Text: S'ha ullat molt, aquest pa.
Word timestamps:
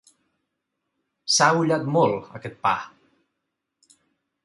S'ha 1.35 1.51
ullat 1.61 1.87
molt, 1.99 2.35
aquest 2.41 2.61
pa. 2.67 2.75